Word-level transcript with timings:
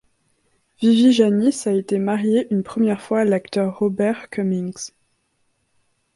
Vivi 0.81 1.11
Janiss 1.11 1.67
a 1.67 1.73
été 1.73 1.99
mariée 1.99 2.47
une 2.49 2.63
première 2.63 3.03
fois 3.03 3.19
à 3.19 3.23
l'acteur 3.23 3.77
Robert 3.77 4.31
Cummings. 4.31 4.89